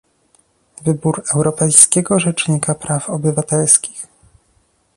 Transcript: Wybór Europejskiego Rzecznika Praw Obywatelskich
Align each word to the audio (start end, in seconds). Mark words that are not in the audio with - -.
Wybór 0.85 1.23
Europejskiego 1.35 2.19
Rzecznika 2.19 2.75
Praw 2.75 3.09
Obywatelskich 3.09 4.07